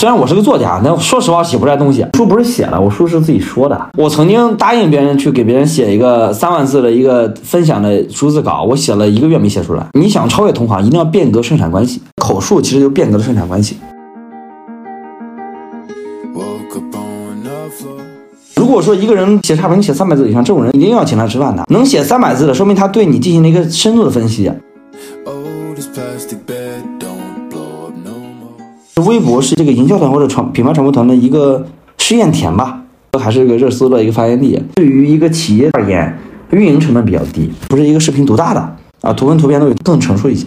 [0.00, 2.06] 虽然我是个作家，但说实话写不出来东西。
[2.14, 3.78] 书不是写了，我书是自己说的。
[3.98, 9.86] 我曾经答应别人去给别人写一个三万字的一个分享的逐字稿，我写了一个月没写出来。
[9.92, 12.00] 你想超越同行，一定要变革生产关系。
[12.16, 13.76] 口述其实就变革了生产关系。
[18.56, 21.62] 如果说一个人写差评写三百字以上，这种人一定要请他吃饭的。
[21.68, 24.50] 能写三百字的，说明他对你进行了一个深度的分析。
[29.00, 31.64] 微博是这个营销团或者传品牌传播团的一个
[31.98, 32.80] 试验田吧，
[33.18, 34.60] 还是一个热搜的一个发源地。
[34.74, 36.18] 对于一个企业而言，
[36.50, 40.46] 运营成本比较低，不是一个视频独大的啊，图文图片都有更成熟一些。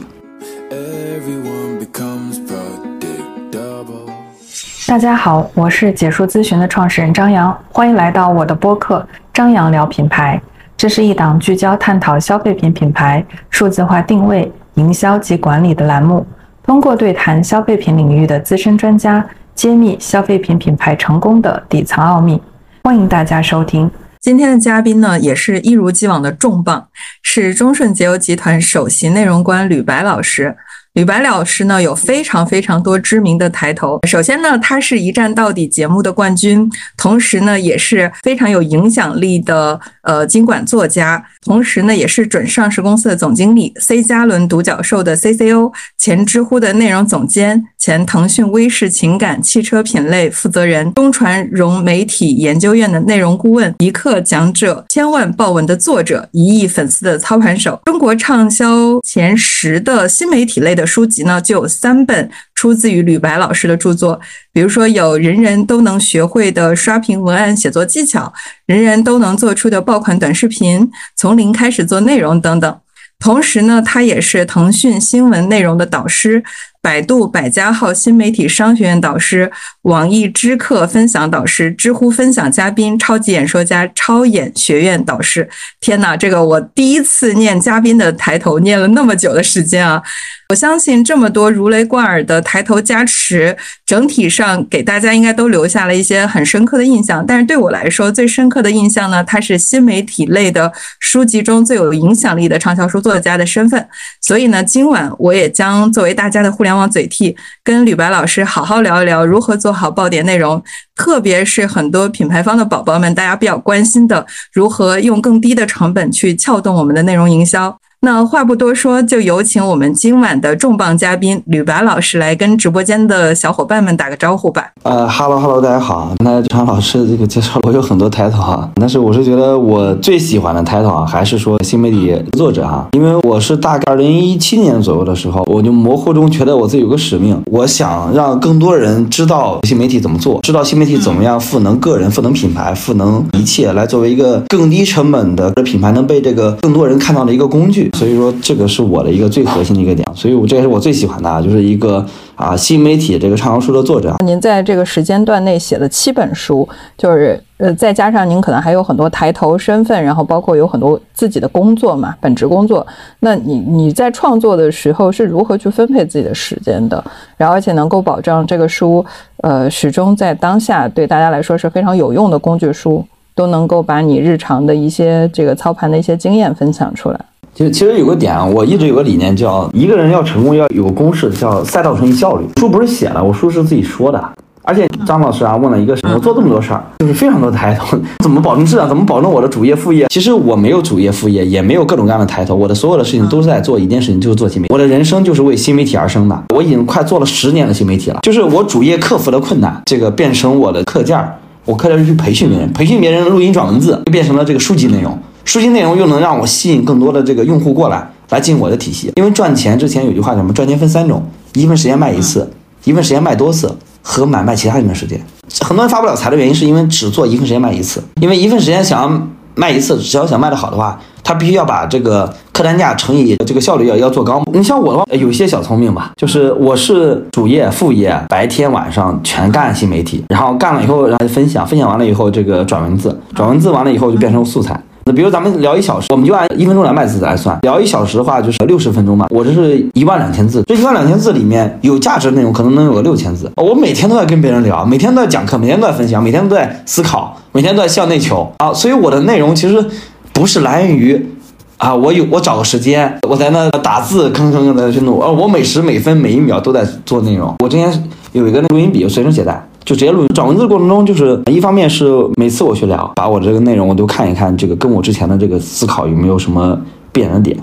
[4.85, 8.99] 大家好，我是解说咨询的创始人张扬，欢迎来到我的播客
[9.33, 10.39] 《张扬聊品牌》。
[10.75, 16.25] 这是一档聚焦探讨消费品品牌数字化定位、营销及管理的栏目。
[16.66, 22.42] 通过对谈消费品领域的资深专家，揭秘消费品品牌成功的底层奥秘。
[22.83, 23.92] 欢迎大家收听。
[24.22, 26.88] 今天的嘉宾呢，也是一如既往的重磅，
[27.22, 30.55] 是中顺节油集团首席内容官吕白老师。
[30.94, 33.99] 吕白老师呢，有非常非常多知名的抬头。
[34.08, 60.83] 首先呢，他是一站到底节目的冠军，同时呢，也是非常有影响力的呃经管作家，同时呢，也是准上市公司的总经理，C 加轮独角兽的 CCO，前知乎的内容总监，前腾讯微视情感汽车品类负责人，中传融媒体研究院的内容顾问，一课讲者，千万爆文的作者，一亿粉丝的操盘手，中国畅销前十的新媒体类的。
[60.86, 64.20] 书籍呢，就有三本出自于吕白老师的著作，
[64.52, 68.34] 比如说有人人都能学会的刷屏文案写作技巧，
[68.66, 72.80] 人人都能做出的爆款短视频，从零开始做内容等等。
[73.20, 76.44] 同时呢，他也是腾讯新闻内容的导师。
[76.84, 79.50] 百度百家号新媒体商学院导师，
[79.84, 85.49] 网易知客分享导师，知乎分享嘉宾，超级演说家，超演学院导师。
[85.80, 90.04] 天哪，这个我第一次念嘉宾的抬头，念了那么久的时间啊！
[90.49, 93.55] 我相信这么多如雷贯耳的抬头加持，
[93.86, 97.26] 整体上给大家应该都留下了一些很深刻的印象。
[97.26, 103.88] 但是对我来说，最深刻的印象呢，他是新媒体类的书籍中最有影响力的畅销书作家的身份。
[104.22, 106.73] 所以呢，今晚我也将作为大家的互联。
[106.76, 110.61] 往嘴替，跟吕白老师好好聊一聊如何做好爆点内容，
[110.95, 117.78] 特别是很多品牌方的宝宝们，大家比较关心的，如何用更低的成本去撬动我们的内容营销。
[118.05, 124.69] 那话不多说，就有请我们今晚的重磅嘉宾吕白老师来跟直播间的小伙伴们打个招呼吧。
[124.83, 126.13] 呃哈喽哈喽，大家好。
[126.21, 147.89] 那张老师这个介绍，我有很多 title 啊，但是我是觉得我最喜欢的 title 啊，还是说新媒体作者哈，因为我是大概二零一七年左右的时候，我就模糊中觉得我自己有个使命，我想让更多人知道新媒体怎么做，知道新媒体怎么样赋能个人、赋能品牌、赋能一切，来作为一个更低成本的品牌能被这个更多人看到的一个工具。
[147.94, 152.04] 所以说，这个是我的一个最核心的一个点，所以我这也是我最喜欢的，就是一个
[152.36, 154.15] 啊新媒体这个畅销书的作者。
[154.25, 156.68] 您在这个时间段内写了七本书，
[156.98, 162.86] 就是呃再加上您可能还有很多抬头身份，然后包括有很多自己的工作嘛，本职工作。
[163.19, 167.01] 那你你在创作的时候是如何去分配自己的时间的？
[167.38, 169.06] 然后而且能够保障这个书
[169.38, 173.06] 呃始终在当下对大家来说是非常有用的工具书，
[173.36, 177.19] 都能够把你日常的一些这个操盘的一些经验分享出来。
[177.56, 182.45] 其实其实有个点啊，我一直有个理念，叫一个人要成功要有个公式，叫赛道乘以效率。
[182.59, 184.24] 书不是写的，我书是自己说的。
[184.63, 188.88] 而且张老师啊问了一个什么，我做这么多事儿，就是非常多抬头， 怎么保证质量？
[188.88, 190.07] 怎么保证我的主业副业？
[190.09, 194.74] 其实我没有主业副业，也没有各种各样的抬头，我的所有的事情都是在做一件事情，就是做新媒体。
[194.74, 196.44] 我的人生就是为新媒体而生的。
[196.56, 205.15] 我已经快做了十年的新媒体了，就是我主业克服了困难，这个变成我的课件儿，我课件是去培训别人，培训别人录音转文字，就变成了这个书籍内容。
[205.45, 209.12] 书籍内容又能让我吸引更多的这个用户过来，来进我的体系。
[209.15, 210.54] 因为赚钱之前有句话叫什么？
[210.54, 211.22] 赚钱分三种：
[211.54, 212.50] 一份时间卖一次，
[212.86, 213.69] 一份时间卖多次，
[214.01, 215.19] 和买卖其他人的时间。
[215.62, 218.01] 很多人发不了财的原因是因为只做一份时间卖一次。
[218.22, 224.42] 因为一份时间想要卖一次，只要想卖得好的话，他必须要把这个客单价乘以这个效率要要做高。
[224.51, 234.81] 你像我的话，有些小聪明吧，就是我是主业副业，白天晚上全干新媒体，然后干了以后，然后分享，分享完了以后这个转文字，转文字完了以后就变成素材。
[235.06, 237.58] 那比如咱们聊一小时，我们就按一分钟两百字来算。
[237.64, 239.28] 聊一小时的话，就是六十分钟嘛。
[239.30, 243.52] 我这是一万两千字，这一万两千字里面有价值的内容可能能有个六千字。
[243.58, 248.74] 我每天都在跟别人聊，每天都在讲课，每天都在分享，每天都在思考，每天都在向内求啊。
[248.74, 249.86] 所以我的内容其实
[250.32, 251.30] 不是来源于。
[251.78, 255.22] 啊，我有我找个时间，我在那打字，吭吭吭的去弄。
[255.22, 257.54] 而，我每时每分每一秒都在做内容。
[257.62, 257.92] 我之前
[258.32, 260.27] 有一个那录音笔，随身携带，就直接录音。
[260.33, 266.80] 找文字的过程中，就是一方面是每次我去聊，把我这个内容我都看一看，这个跟我之前的这个思考有没有什么
[267.12, 267.57] 变的点。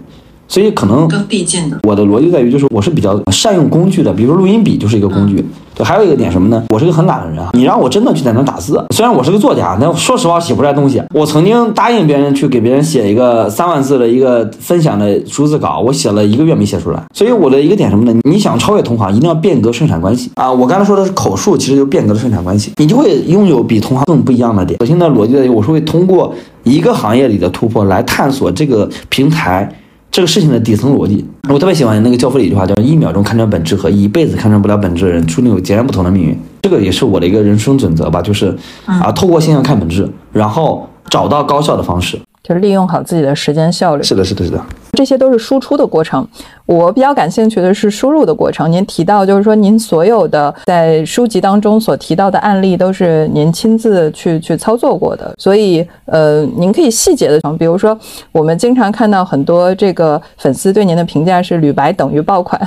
[0.51, 5.45] 所以可能更递进的，我的逻辑在于，就是我是比较善用工具的，比如说录音笔就是一个工具。
[5.77, 6.61] 对，还有一个点什么呢？
[6.71, 7.51] 我是个很懒的人啊。
[7.53, 11.01] 你让我真的去在那打字，虽然我是个作家，但说实话写不出来东西。
[11.15, 17.01] 我曾经答应别人去给别人写一个三万字的一个分享的逐字稿，我写了一个月没写出来。
[17.15, 18.21] 所以我的一个点什么呢？
[18.29, 20.51] 你想超越同行，一定要变革生产关系啊！
[20.51, 24.77] 我刚才说的是口述，其实就变革了生产关系，你就会拥有比同行更不一样的点。
[24.81, 29.73] 我现在逻辑在于，我是会通过一个行业里的突破来探索这个平台。
[30.11, 36.37] 这个事情的底层逻辑，我特别喜欢那个教父的一句话，叫“一秒钟看穿本质和一辈子看穿不了本质的人，注定有截然不同的命运”。
[36.63, 38.55] 这个也是我的一个人生准则吧，就是
[38.87, 42.19] 啊，透过现象看本质，然后找到高效的方式。
[42.43, 44.03] 就利用好自己的时间效率。
[44.03, 44.61] 是的，是的，是的，
[45.01, 46.29] 这些都是输出的过程。
[46.67, 48.71] 我比较感兴趣的是输入的过程。
[48.71, 55.33] 您提到，就是说您所有的在书籍当中所提到的案例，都是您亲自去去操作过的。
[55.39, 57.99] 所以，呃，您可以细节的，比如说，
[58.31, 62.61] 我们经常看到很多这个粉丝对您的评价是“吕白等于爆款”。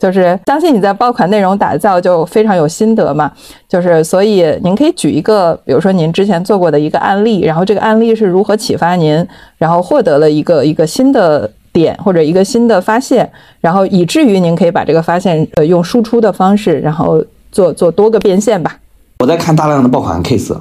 [0.00, 3.30] 就是相信你在爆款内容打造就非常有心得嘛，
[3.68, 9.24] 就是所以您可以举一个，比如说您之前做过的一个案例，然后这个案例是如何启发您，
[9.58, 13.30] 然后获得了一个一个新的点或者一个新的发现，
[13.60, 18.78] 然后以至于您可以把这个发现呃用输出的方式，然后做做多个变现吧。
[19.18, 20.58] 我在看大量的爆款 case。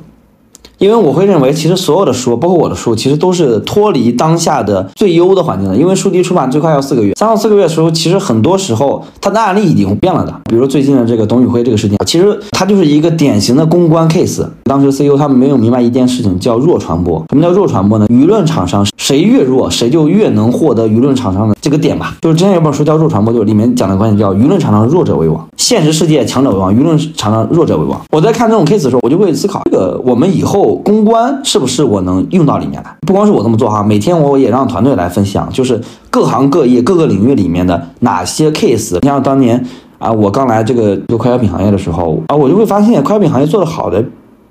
[0.80, 5.76] 因为我会认为，其实所有的书，包括我的书，其实都是脱离当下的最优的环境的。
[5.76, 10.34] 因为书籍出版最快要四个月，三到四个月的时候，其实很多时候它的案例已经变了的。
[10.50, 14.46] 比如最近的这个董宇辉这个事件，其实它就是一个典型的公关 case。
[14.64, 17.22] 当时 CEO 他们没有明白一件事情，叫弱传播。
[17.30, 18.08] 什么叫弱传播呢？
[18.08, 22.16] 舆论场上谁越弱，谁就越能获得舆论场上的这个点吧。
[22.22, 28.00] 就是之前有本书叫《弱传播》，就是里面讲的观点叫舆论场上弱者为王，现实世界强者为王，舆论场上弱者为王。
[28.12, 30.69] 我在看这种 case 的时候，我就会思考，这个我们以后。
[30.75, 32.95] 公关是不是我能用到里面来？
[33.07, 35.80] 不光是我这么做哈，每天我也让团队来分享，就是
[36.10, 38.98] 各行各业各个领域里面的哪些 case。
[39.01, 39.63] 你像当年
[39.98, 44.04] 啊，我刚来这个做快消品行业的时候啊，我就会发现快消品行业做的好的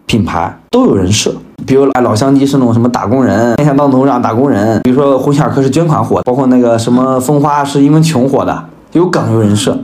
[0.06, 1.32] 品牌都有人设，
[1.66, 9.78] 比如哎老乡鸡是那种什么打工人，天下当头上打工人；比如说呼希尔克是捐款火，包括那个什么蜂花是因为穷火的，有梗有人设。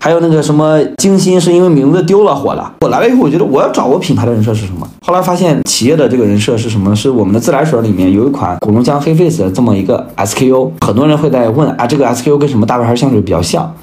[0.00, 2.72] 还有那个什么精心是因为名字丢了火了。
[2.80, 4.86] 我来了以后，我觉得我要找我品牌的人设是什么？
[5.04, 6.94] 后来发现企业的这个人设是什么？
[6.94, 10.70] 是我们的自来水里面有一款古龙江黑 face 的这么一个 SKU。
[10.86, 13.74] 很多人会在问啊，这个 SKU 跟什么大牌牌香水比较像？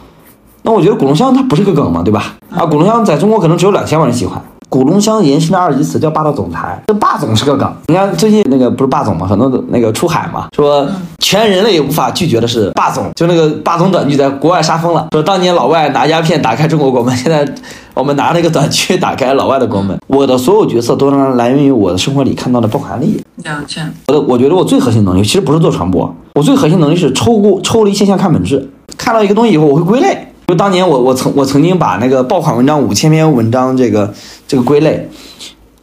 [0.63, 2.35] 那我觉得古龙香它不是个梗嘛，对吧？
[2.49, 4.41] 啊，古龙香在中国可能只有两千万人喜欢。
[4.69, 7.71] 古龙香延伸的二级词叫霸道总裁，这霸总是个梗。
[7.87, 10.87] 你看最近那个不是霸总嘛，很多那个出海嘛，说
[11.19, 15.07] 全人类也无法拒绝的是霸总，就那个霸总短剧在国外杀疯了。
[15.11, 17.47] 说当年老外拿鸦片打开中国国门， 现在
[17.93, 19.97] 我们拿那个短剧打开老外的国门。
[20.07, 23.23] 我的所有角色都能来源于我的生活里看到的爆款案例。
[23.43, 23.93] 两千。
[24.07, 28.69] 我的我觉得我最核心能力其实不是做传播，我最核心能力是抽过抽离现象看本质。
[28.97, 30.27] 看到一个东西以后，我会归类。
[30.47, 34.13] 就当年我我曾我曾经把那个爆款文章五千篇文章这个
[34.47, 35.09] 这个归类，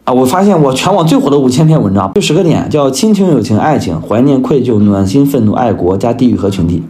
[0.04, 6.82] 啊，我发现我全网最火的五千篇文章就十个点，叫亲情、友情、爱情、怀念、愧疚、暖心、愤怒、爱国加地域和群体。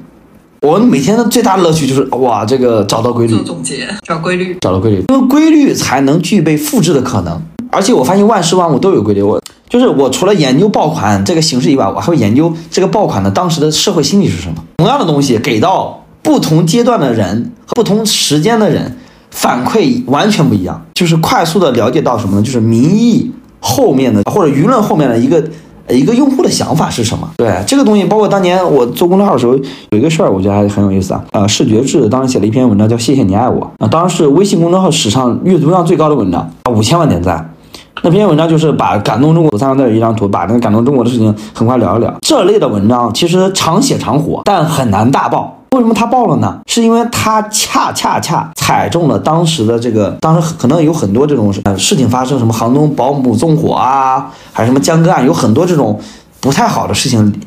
[0.60, 7.40] 我每天的最大乐趣就是哇，这个找到规律，做总结，找规律，找到规律，因为规律才能具备复制的可能。
[7.70, 14.54] 而且我发现万事万物都有规律，我就是我除了研究爆款这个形式以外，我还会研究这个爆款的当时的社会心理是什么。
[14.76, 15.98] 同样的东西给到。
[16.24, 18.96] 不同阶段的人和不同时间的人
[19.32, 22.42] 反馈完全不一样，就是快速的了解到什么呢？
[22.42, 23.30] 就是民意
[23.60, 25.42] 后面的或者舆论后面的一个
[25.88, 27.28] 一个用户的想法是什么？
[27.36, 29.54] 对这个东西，包括当年我做公众号的时候，
[29.90, 31.24] 有一个事儿，我觉得还很有意思啊。
[31.32, 37.54] 呃，视觉志当时写了一篇文章叫《谢谢你爱我》啊，当时是微信公众号史上阅读量最高的文章啊，五千万点赞。
[38.02, 42.12] 那篇文章就是把感动中国三张字一张图，把那个感动中国的事情很快聊一聊。
[42.20, 45.61] 这类的文章其实常写常火，但很难大爆。
[45.72, 46.58] 为什么他爆了呢？
[46.66, 55.98] 是因为他恰恰恰踩中了当时的这个，当时可能有很多这种呃事情发生，什么杭州保姆纵火啊，还是什么江歌案，有很多这种
[56.40, 57.40] 不太好的事情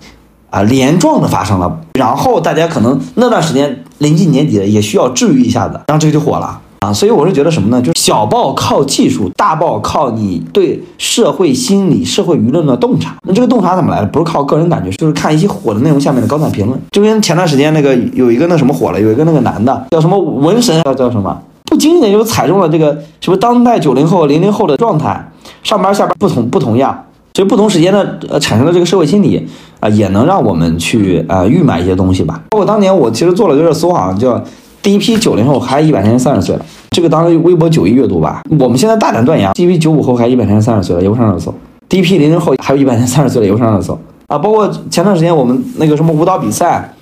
[0.50, 1.80] 啊连状的发生了。
[1.94, 6.60] 然后大家可能那段时间临近年底了，也需要治愈一下子，然后这个就火了。
[6.80, 7.82] 啊，所以我是觉得什么呢？
[7.82, 13.16] 就是小报靠技术，大报靠你对社会心理、社会舆论的洞察。
[13.28, 14.08] 那这个洞察怎么来的？
[14.08, 16.80] 不是靠个人感觉，就是看一些火的内容下面的高赞评论。
[16.92, 25.32] 就跟前段时间那个有一个那什么火了，有一个那个男的叫什么文神，叫叫什么，不经意的就踩中了这个什么当代九零后、零零后的状态，
[25.64, 27.04] 上班下班不同不同样。
[27.34, 29.46] 所以不同时间的呃产生的这个社会心理
[29.82, 32.42] 啊、也能让我们去呃预买一些东西吧。
[32.50, 34.42] 包括当年我其实做了个热搜啊，叫
[34.86, 38.44] 第一批九零后还一百天前三十岁了，这个当时微博九亿阅读吧。
[38.60, 41.52] 我们现在大胆断言，第一批九五后还一百天前三十岁了，也不上热搜；
[41.90, 44.38] 第一批零零后还有一百天三十岁了，也不上热搜啊。
[44.38, 46.94] 包括前段时间我们那个什么舞蹈比赛。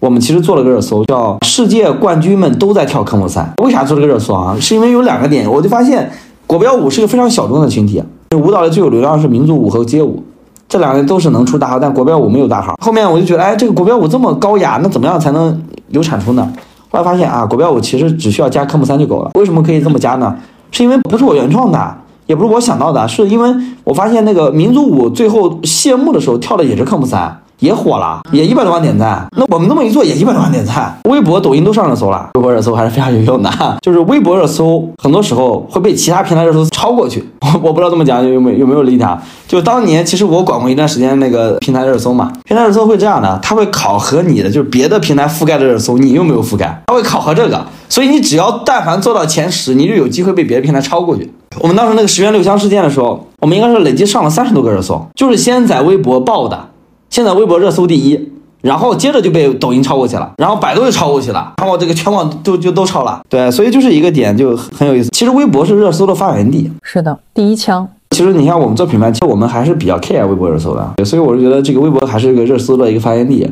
[0.00, 3.48] 我们其实做了个热搜，叫“世界冠军们都在跳科目三”。
[3.62, 4.56] 为啥做这个热搜啊？
[4.60, 6.10] 是因为有两个点，我就发现
[6.44, 8.02] 国标舞是个非常小众的群体。
[8.36, 10.24] 舞蹈里最有流量是民族舞和街舞，
[10.68, 12.76] 这两个都是能出大号，但国标舞没有大号。
[12.82, 16.52] 后面我就觉得，哎，这个国标舞这么高雅，那怎么样才能有产出呢？
[16.90, 19.30] 后来发现啊，国标舞其实只需要加科目三就够了。
[19.34, 20.36] 为什么可以这么加呢？
[20.70, 23.54] 是因为不是我原创的，也不是我想到的，是因为
[23.84, 27.40] 我发现那个民族舞最后谢幕的时候跳的也是科目三。
[27.60, 29.26] 也火了，也一百多万点赞。
[29.36, 30.96] 那我们这么一做，也一百多万点赞。
[31.08, 33.50] 微博、抖音都上热搜了，微博热搜还是非常有用的。
[33.82, 37.24] 就是微博热搜，很多时候会被其他平台热搜超过去。
[37.40, 39.20] 我 我不知道这么讲有没有有没有理解啊？
[39.46, 46.82] 就当年其实我管过一段时间那个平台热搜嘛，平台热搜会这样的，它会考核你的，就是别的平台覆盖的热搜，你有没有覆盖？
[46.86, 51.32] 它会考核这个，所以你只要但凡做到前十，你就有机会被别的平台超过去。
[51.60, 56.68] 我们当时那个十元六箱事件的时候，我们应该是累计上了三十多个热搜，就是先在微博爆的。
[57.10, 58.30] 现在微博热搜第一，
[58.62, 63.20] 然后接着就被抖音超过去了，然后百度又超过去了，然后这个全网都就都超了。
[63.28, 65.08] 对，所以就是一个点就很有意思。
[65.10, 67.88] 其实微博是热搜的发源地，是的，第一枪。
[68.10, 73.48] 其实你像我们做品牌，其实我们还是比较 care 微博热搜的，所以我是觉得这个微博还是一个热搜的一个发源地。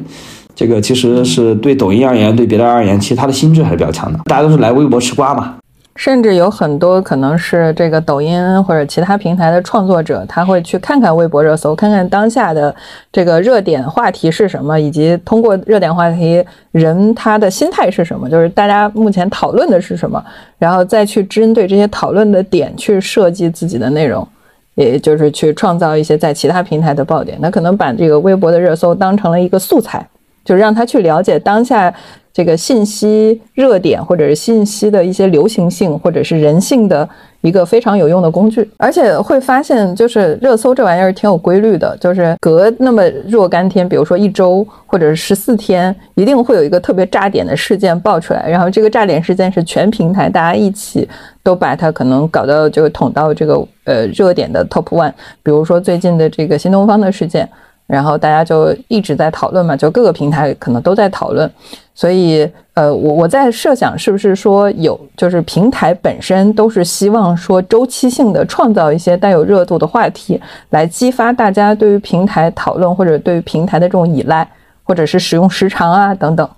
[0.55, 4.19] 这个其实是对抖音而言，对别的而言，其实它的心智还是比较强的。
[4.25, 5.57] 大家都是来微博吃瓜嘛。
[5.97, 12.75] 甚至有很多可能是这个抖音或者其他平台的创作者，他会去看看微博热搜，看看当下的
[13.11, 20.23] 这个热点话题是什么，以及通过热点话题人他的心态是什么，就是大家目前讨论的是什么，
[20.59, 24.27] 然后再去针对这些讨论的点去设计自己的内容，
[24.75, 27.39] 也就是去创造一些在其他平台的爆点。
[27.41, 30.07] 那可能把这个微博的热搜当成了一个素材，
[30.45, 31.93] 就让他去了解当下。
[32.37, 37.09] 这个信息热点，或者是信息的一些流行性，或者是人性的
[37.41, 51.09] 一个非常有用的工具，而且会发现，就是热搜这玩意儿挺有规律的，就是隔那么若干天，比如说一周或者是十四天，一定会有一个特别炸点的事件爆出来，然后这个炸点事件是全平台大家一起
[51.43, 55.11] 都把它可能搞到这个捅到这个呃热点的 top one，
[55.43, 57.49] 比如说最近的这个新东方的事件。
[57.87, 61.51] 然后大家就一直在讨论嘛，就各个平台可能都在讨论，
[61.95, 70.41] 所以呃，我我在设想是不是说有，就是平台本身都是希望说周期性的创造一些带有热度的话题，
[70.71, 74.47] 来激发大家对于平台讨论或者对于平台的这种依赖，
[74.83, 76.49] 或者是使用时长啊等等。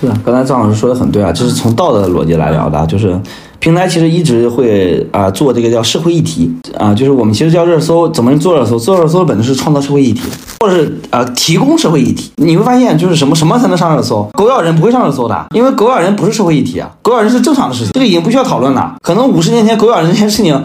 [0.00, 3.18] 是的，刚才张老师说的很对啊，这是从道德的逻辑来聊的，就是
[3.64, 8.78] 平台其实一直会啊做这个叫社会议题啊，就是我们其实叫热搜，怎么做热搜？
[8.78, 10.20] 做热搜的本质是创造社会议题，
[10.60, 12.30] 或者是啊提供社会议题。
[12.36, 14.28] 你会发现，就是什么什么才能上热搜？
[14.34, 18.96] 狗咬人不会上热搜的，因为狗咬人不是社会议题啊，狗咬人是正常的事情，这个已经不需要讨论了。
[19.00, 20.62] 可能五十年前狗咬人这件事情，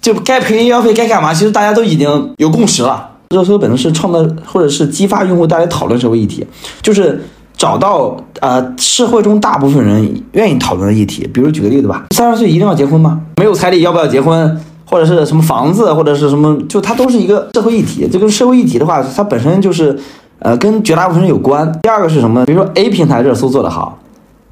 [0.00, 3.10] 就该赔医药费该干嘛，其实大家都已经有共识了。
[3.34, 6.46] 热搜本身是创造或者是激发用户带来讨论社会议题，
[6.80, 7.22] 就是。
[7.56, 13.20] 找到呃社会中大部分人愿意讨论的议题，比如举个例子吧，三十岁一定要结婚吗？
[13.36, 14.60] 没有彩礼要不要结婚？
[14.86, 18.06] 或者是什么房子，或者是什么，就它都是一个社会议题。
[18.12, 19.98] 这个社会议题的话，它本身就是
[20.40, 21.70] 呃跟绝大部分人有关。
[21.82, 22.44] 第二个是什么？
[22.44, 23.98] 比如说 A 平台热搜做得好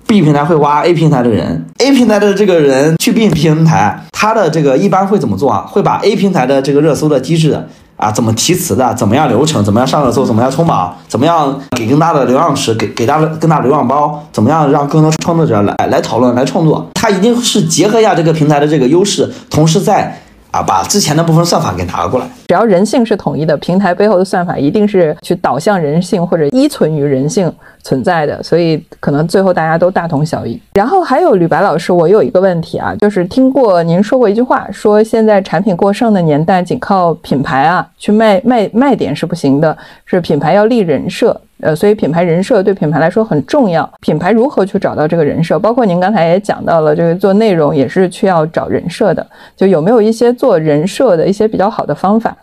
[0.06, 5.66] ，B 平台会挖 A 平台的人，A 平台的这个人去 B 平台，他的这个一般会怎么做啊？
[5.68, 7.62] 会把 A 平台的这个热搜的机制。
[8.02, 8.92] 啊，怎么提词的？
[8.94, 9.62] 怎么样流程？
[9.62, 10.24] 怎么样上热搜？
[10.24, 10.92] 怎么样冲榜？
[11.06, 12.74] 怎么样给更大的流量池？
[12.74, 14.20] 给给大更大流量包？
[14.32, 16.84] 怎么样让更多创作者来来讨论、来创作？
[16.94, 20.20] 它一定是结合一下这个平台的这个优势，同时在。
[20.52, 22.26] 啊，把之前的部分算法给拿过来。
[22.52, 27.50] 只要人性是统一的，平台背后的算法一定是去导向人性或者依存于人性
[27.82, 30.60] 存在的，所以可能最后大家都大同小异。
[30.74, 41.40] 然后还有吕白老师，我有一个问题啊，就是听过您说过一句话，说现在产品过剩的年代，仅靠品牌啊去卖卖卖点是不行的，是品牌要立人设。
[41.62, 43.88] 呃，所以品牌人设对品牌来说很重要。
[44.00, 45.56] 品牌如何去找到这个人设？
[45.60, 49.24] 包括您刚才也讲到了，这个做内容也是需要找人设的。
[49.56, 52.36] 就有没有一些做人设的一些比较好的方法，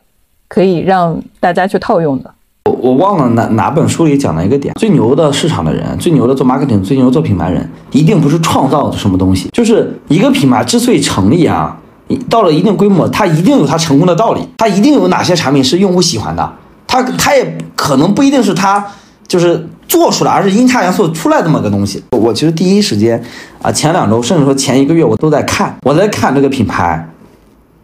[0.50, 2.30] 可以让大家去套用的？
[2.66, 11.80] 我我忘了哪哪本书里讲了一个点：最牛的市场的人，最牛的做 marketing，最牛做品牌人，一定不是创造什么东西，就是一个品牌之所以成立啊，
[12.30, 16.52] 到了一定规模，它一定有它成功的道理，它一定有哪些产品是用户喜欢的，
[16.86, 18.86] 它它也可能不一定是它。
[19.28, 22.04] 就是做出来，而是阴差阳错出来这么个东西。
[22.10, 23.24] 我其实第一时间
[23.62, 27.08] 啊，前两周甚至说前一个月，我都在看，我在看这个品牌，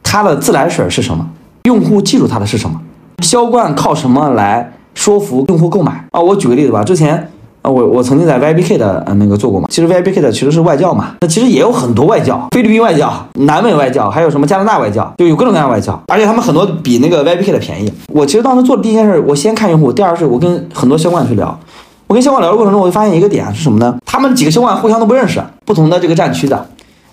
[0.01, 1.29] 它的自来水是什么，
[1.65, 2.79] 用户记住它的是什么，
[3.23, 6.21] 销冠靠什么来说服用户购买啊？
[6.21, 7.29] 我举个例子吧，之前。
[7.63, 17.91] 啊，我我曾经在 YBK 的呃那个做过嘛，其实 YBK 的其实是外教嘛，那其实也有很多外教，菲律宾外教、南美外教，还有什么加拿大外教，就有各种各样外教，而且他们很多比那个 YBK 的便宜。
[18.09, 21.59] 我其实当时做的第一件事，我先看用户，第二是我跟很多销冠去聊，
[22.05, 23.95] 我跟销冠聊的过程中，我就发现一个点是什么呢？
[24.05, 26.67] 他们几个销冠互相都不认识，不同的这个战区的。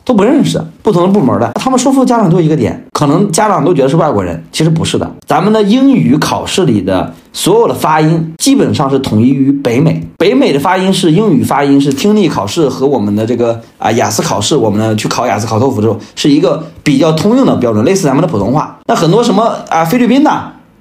[0.05, 5.11] 都不认识不同的部门的，他们说服家长都一个点，可能家长都觉得是外国人，其实不是的。
[5.27, 18.79] 咱们的英语考试里的所有的发音基本上是统一于北美，北美的发音是英语发音，是听力考试和我们的这个啊雅思考试，我们呢去考雅思考托福的时候是一个比较通用的标准，类似咱们的普通话。
[18.87, 20.31] 那很多什么啊菲律宾的，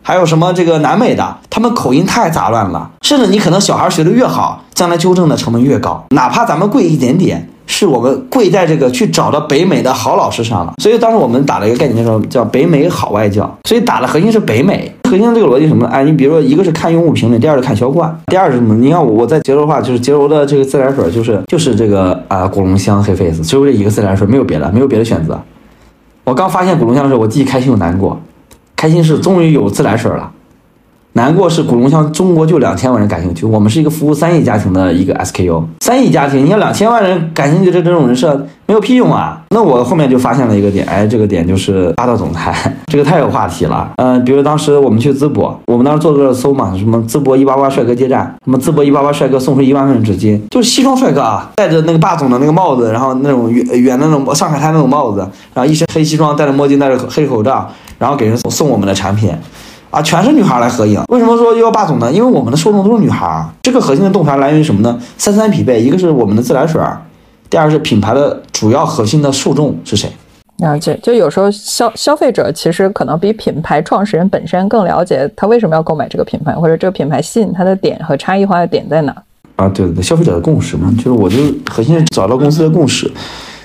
[0.02, 7.48] 还有什么这个南美的，他们口音太杂乱了，甚至你可能小孩学的越好，将来纠正的成本越高，哪怕咱们贵一点点。
[7.72, 13.50] 是我们贵在这个去找到北美的好老师上了，所以当时我们打了一个概念，叫叫北美好外教。
[13.64, 15.88] 所以打的核心是北美，核心这个逻辑什么？
[15.88, 18.76] 哎，你比如说，一个是看用户评论，第二是看销冠，第二是什么？
[18.76, 25.42] 你看我我在杰柔的话，就是洁柔的这个自来水，就是就是这个啊古龙香黑 face，只有这一个自来水，没有别的，没有别的选择。
[26.26, 28.20] 我刚发现古龙香的时候，我既开心又难过，
[28.76, 30.30] 开心是终于有自来水了。
[31.14, 33.46] 难过是古龙香，中国就两千万人感兴趣。
[33.46, 38.34] 我们是一个服务三亿家庭的一个 SKU，三亿家庭，你看两千万人感兴趣的这种人设
[38.66, 39.42] 没有屁用啊！
[39.50, 42.56] 那我后面就发现了一个点，哎，这个点就是霸道总裁，
[42.88, 43.92] 这个太有话题了。
[43.98, 55.20] 嗯，比如当时我们去淄博，我们当时做个搜嘛，什么淄博一八八帅哥接站，什么淄博一八八帅哥送出一万份纸巾，就是西装帅哥啊，戴着那个霸总的那个帽子，然后那种圆圆的那种上海滩那种帽子，
[55.54, 59.30] 然后一身黑西装，戴着墨镜，戴着黑口罩，然后给人送我们的产品。
[59.92, 61.02] 啊，全是女孩来合影。
[61.10, 62.12] 为什么说又要霸总呢？
[62.12, 63.46] 因为我们的受众都是女孩。
[63.62, 64.98] 这个核心的洞察来源于什么呢？
[65.18, 66.82] 三三匹配，一个是我们的自来水，
[67.50, 70.10] 第二是品牌的主要核心的受众是谁？
[70.58, 70.98] 了解。
[71.04, 79.14] 就有时候消消费者其实可能比品牌创始人本身更了解他为什么要购买这个品牌，或者这个品牌吸引他的点和差异化的点在哪？
[79.58, 81.38] 啊，对对对，消费者的共识嘛，就是我就
[81.70, 83.12] 核心是找到公司的共识，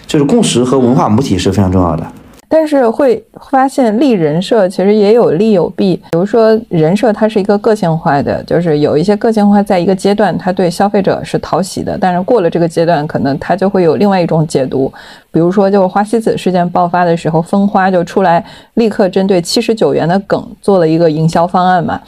[0.08, 2.04] 就是共识和文化母体是非常重要的。
[2.48, 14.92] 但是会发现立人设其实也有利有弊，比如说人设它是一个个性化的，就是有一些个性化，在一个阶段它对消费者是讨喜的，但是过了这个阶段，可能它就会有另外一种解读。
[15.32, 18.42] 比如说，就花西子事件爆发的时候，蜂花就出来
[18.74, 22.00] 立刻针对七十九元的梗做了一个营销方案嘛，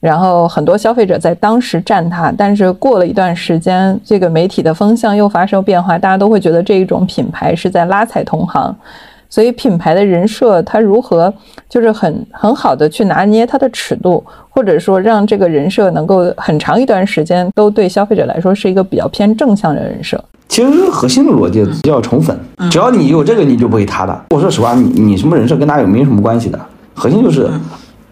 [0.00, 8.76] 然后很多消费者在当时站它，但是过了一段时间，这个媒体的风向又发生变化，大家都会觉得这一种品牌是在拉踩同行。
[9.34, 11.34] 所以品牌的人设，它如何
[11.68, 20.24] 就是很很好的去拿捏它的尺度，或者说让这个人设能够很长一段时间都对消费者来说是一个比较偏正向的人设。
[20.46, 22.38] 其实核心的逻辑叫宠粉，
[22.70, 24.24] 只要你有这个，你就不会塌的。
[24.30, 26.60] 我说实话，你你什么人设跟大家有没有什么关系的，
[26.94, 27.50] 核心就是，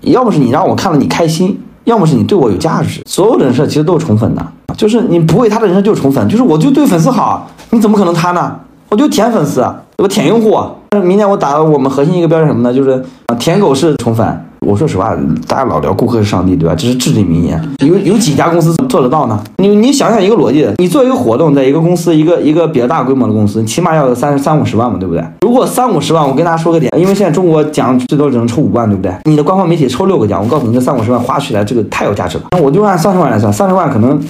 [0.00, 3.00] 要么是你让我看了你开心，要么是你对我有价值。
[3.06, 4.44] 所有的人设其实都是宠粉的，
[4.76, 8.58] 就是你不会塌的人设就是宠粉，就是我就对粉丝好，你怎么可能塌呢？
[8.88, 9.64] 我就舔粉丝，
[9.98, 11.00] 我舔用户啊，那。
[11.02, 12.72] 明年我打我们核心一个标准什么呢？
[12.72, 12.90] 就是
[13.26, 14.44] 啊，舔狗式宠粉。
[14.64, 15.16] 我说实话，
[15.48, 16.74] 大家老聊顾客是上帝，对吧？
[16.76, 17.60] 这是至理名言。
[17.84, 19.42] 有有几家公司做得到呢？
[19.56, 25.24] 你你想想一个逻辑，你做一个活动，在一个公司，一个一个比较大规模的公司，起码要有三三五十万嘛，对不对？
[25.40, 29.12] 如果三五十万，我跟大家说个点，因为现在中国奖最多只能抽五万，对不对？
[29.24, 32.44] 你的官方媒体抽六个奖，我告诉你，这三五十万花起来，这个太有价值了。
[32.52, 34.20] 那我就按三十万来算，三十万可能。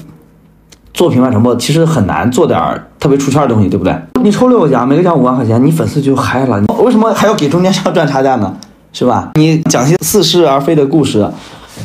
[0.95, 2.61] 做品牌传播其实很难做点
[2.99, 3.97] 特别出圈的东西，对不对？
[4.23, 6.63] 你抽六个奖，每个奖五万块钱，你粉丝就嗨了。
[6.79, 8.55] 为什么还要给中间商赚差价呢？
[8.93, 9.31] 是吧？
[9.35, 11.27] 你讲些似是而非的故事，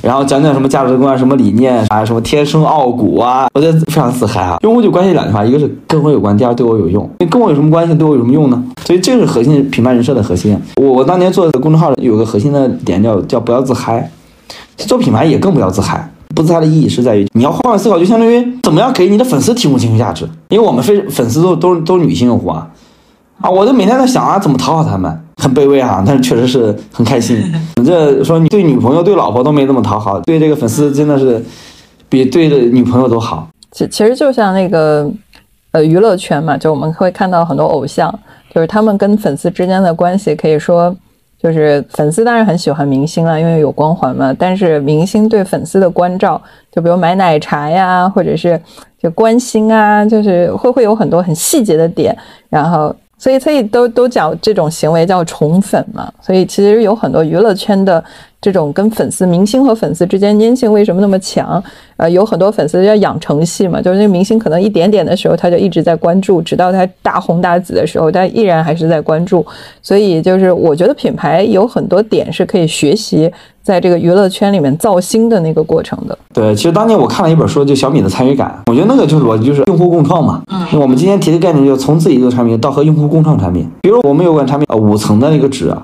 [0.02, 4.58] 然后讲讲什么价值观、什么理念啊，什么天生傲骨啊，我觉得非常自嗨啊。
[4.62, 7.10] 用户就关心两句话，一个是跟我有关，第二对我有用。
[7.20, 7.96] 你跟我有什么关系？
[7.96, 8.62] 对我有什么用呢？
[8.84, 10.60] 所以这是核心品牌人设的核心。
[10.76, 14.12] 我我当年做的公众号有个核心的点叫叫不要自嗨，
[14.76, 16.12] 做品牌也更不要自嗨。
[16.38, 20.23] 不自嗨的意义是在于，你要换位思考，就相当于怎么样给你的粉丝提供情绪价值。
[20.50, 22.69] 因为我们非粉丝都都是都是女性用户啊，
[23.41, 27.41] 啊，我就每天在想啊，怎么讨好他们，很卑微啊，但是确实是很开心。
[27.78, 31.43] 你这说你对女朋友、对老婆都没这么讨好，对这个粉丝真的是
[32.08, 33.47] 比对的女朋友都好。
[33.71, 35.10] 其其实就像那个
[35.71, 38.13] 呃娱乐圈嘛，就我们会看到很多偶像，
[38.54, 40.95] 就是他们跟粉丝之间的关系，可以说。
[41.41, 44.36] 就是粉丝当然很喜欢明星了，因为有光环嘛。
[44.38, 48.60] 但是明星对粉丝的关照，就比如买奶茶呀，或者是
[48.97, 52.15] 就关心啊，就是会会有很多很细节的点。
[52.50, 56.12] 然后，所以所以都都讲这种行为叫宠粉嘛。
[56.21, 58.04] 所以其实有很多娱乐圈的
[58.39, 61.62] 这种跟粉丝、明星和粉丝之间粘性为什么那么强？
[61.97, 69.43] 呃，有很多粉丝叫养成系嘛，就是那明星可能一点点的时候他就一直在关注，直到他大红大紫的时候，他依然还是在关注。
[69.82, 73.32] 所以就是我觉得品牌有很多点是可以学习
[73.63, 76.15] 在这个娱乐圈里面造星的那个过程的。
[76.32, 80.43] 对，其实当年我看了一本书，就小米的参与感，我觉得那个就是逻辑，就是用户共创嘛。
[80.52, 83.67] 嗯，我们今天提的概念就是从自己做产品到和用户共创产品。
[83.82, 85.76] 比如我们有款产品，呃，五层的那个纸。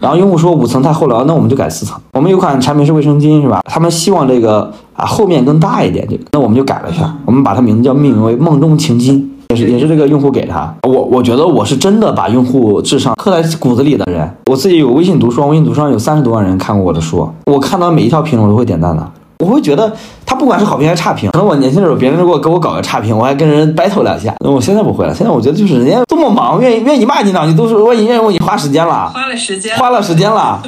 [0.00, 2.00] 然后用户说五层太厚了，那我们就改四层。
[2.14, 3.60] 我们有款产品是卫生巾，是吧？
[3.66, 10.74] 他们希望这个啊后面更大一点，就，那我们就改了一下，我们把它名字叫命名为梦中情巾，也是也是这个用户给他。
[10.84, 14.28] 我我觉得我是真的把用户智商刻在骨子里的人。
[14.46, 19.06] 我自己有微信读书，微信读书上有三十多万人看过我的书，我看到每一条评论我都会点赞的。
[19.40, 19.90] 我会觉得
[20.26, 24.34] 他不管是好评还是差评，可能我年轻的时候别人如果给我搞个差评，我还跟人 battle 两下。
[24.44, 30.62] 那我现在不会了，现在我觉得就是人家这么忙，愿意愿意骂你两句，都是我已经愿意为你花时间了，花了时间，花了时间了。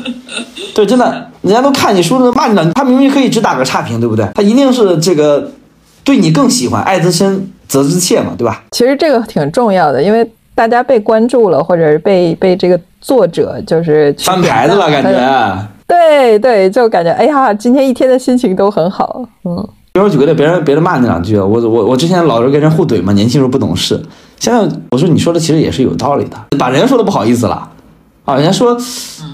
[0.74, 4.26] 对，真的， 人家都看你书了，骂你两句，他明明可以只打个差评，对不对？
[4.34, 5.52] 他一定是这个
[6.02, 8.62] 对你更喜欢，爱之深责之切嘛，对吧？
[8.70, 15.68] 其实这个挺重要的，因为大家被关注了，或者是被被这个作者就是翻牌子了，感觉。
[15.92, 19.22] 对对，就感觉哎呀，今天一天的心情都很好。
[19.44, 24.00] 嗯，比如举个例，别人别人骂你两句，我我我之前老是跟人互怼嘛，年轻时候不懂事。
[24.38, 24.58] 现在
[24.92, 27.68] 我说你说的其实也是有道理的，把人家说的不好意思了
[28.24, 28.74] 啊，人家说，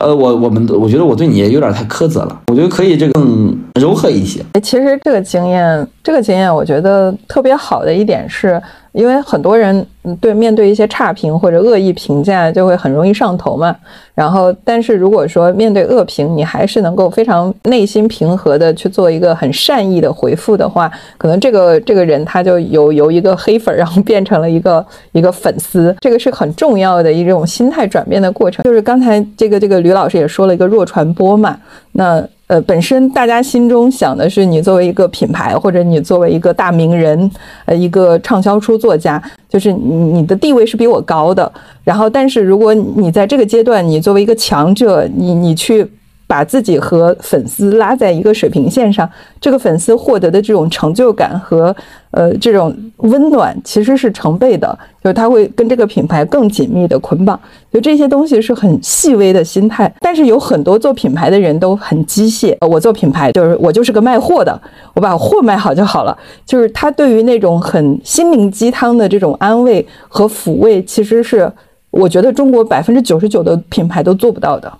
[0.01, 4.45] 呃，我我们我觉得我对你也有点太苛责了，我觉得可以这个更柔和一些。
[4.61, 8.61] 其实这个经验，这个经验，我觉得特别好的一点是。
[8.99, 9.87] 因为很多人
[10.21, 13.75] 对面对一些差评或者恶意评价就会很容易上头嘛，
[14.13, 28.65] 然后但是如果说面对恶评，你还是能够非常内心平和的去做一个很善意的回复的话，可能这个这个人他就由由一个黑粉，然后变成了一个一个粉丝，这个是很重要的一种心态转变的过程。
[28.65, 31.57] 就是刚才这个这个吕老师也说了一个弱传播嘛，
[31.93, 32.27] 那。
[32.49, 37.31] 呃，本身大家心中想的是你作为一个品牌，或者你作为一个大名人，
[37.67, 41.51] 呃，一个畅销书作家，就是你的地位是比我高的。
[41.85, 45.89] 然后，但是如果你在这个阶段，你作为一个强者，你你去。
[46.29, 49.09] 把自己和粉丝拉在一个水平线上，
[49.41, 51.75] 这个粉丝获得的这种成就感和
[52.11, 57.41] 呃这种温暖其实是成倍的，就是他会跟这个品牌更紧密的捆绑。
[57.73, 62.55] 就这些东西是很细微的心态，但是有很多做品牌的人都很机械。
[62.67, 64.61] 我做品牌就是我就是个卖货的，
[64.95, 66.17] 我把货卖好就好了。
[66.45, 71.51] 就是他对于那种很心灵鸡汤的这种安慰和抚慰，其实是
[71.91, 74.71] 我觉得中国百分之九十九的品牌都做不到的。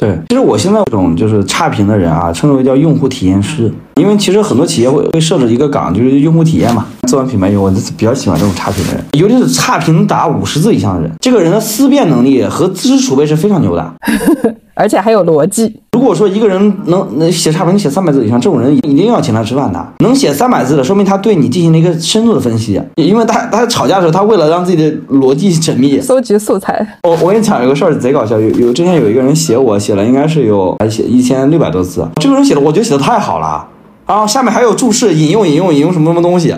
[0.00, 6.86] 对，其实我现在这种就是差评的人啊，称之为叫用户体验师，因为其实很多企业会会设置一个岗，就是用户体验嘛。
[7.06, 13.94] 做完品牌以后，我比较喜欢这种差评的人，尤其是差评达五十字以上的人，这个人的思辨能力和知识储备是非常牛的。
[14.72, 15.70] 而且还有逻辑。
[16.00, 19.86] 如果说一个人能能写差评写三百字以上，这种人一定要请他吃饭的。
[19.98, 22.80] 能写三百字的，说明他对你进行了一个深度的分析。
[22.94, 26.98] 因为他他吵架的时候，他为了让自己的逻辑缜密，搜集素材。
[27.02, 28.40] 我我跟你讲一个事儿，贼搞笑。
[28.40, 32.08] 有有之前有一个人写我，写了应该是有还写一千六百多字。
[32.16, 33.68] 这个人写的，我觉得写的太好了。
[34.06, 36.54] 然后下面还有注释，引用引用引用什么什么东西。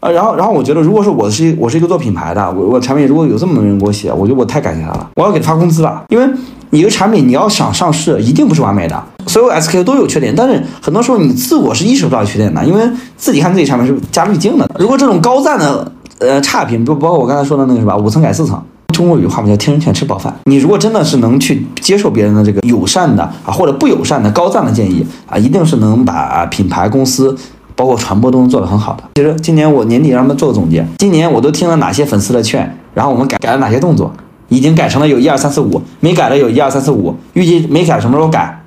[0.00, 6.28] 啊，然后然后我觉得，如果说我是我是一个做品牌的，我我产品如果有这么多人给我写，我觉得我太感谢他了，我要给他发工资了，因为。
[6.70, 12.82] 你一个产品你要想上市，一定不是完美的，所有 SKU 都有缺点，但是很多时候你自我是意识不到缺点的，因为
[13.16, 14.68] 自己看自己产品是加滤镜的。
[14.76, 18.60] 如果这种高赞的呃差评，不包括我刚才说的那个什么五层改四层，
[18.92, 20.34] 中国有句话嘛叫听人劝吃饱饭。
[20.46, 27.34] 你如果真的是能去接受别人的这个友善的啊或者不友善的高赞的建议啊，一定是能把品牌公司
[27.76, 29.04] 包括传播都能做得很好的。
[29.14, 34.12] 其实今年我年底让他们做个总结，今年我都听了哪些粉丝的劝，然后我们改改了哪些动作。
[34.48, 38.62] 已经改成了有一二三四五，没改的有一二三四五，预计没改什么时候改？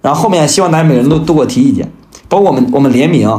[0.00, 1.86] 然后后面希望大家每人都都给我提意见，
[2.30, 3.30] 包括我们我们联名，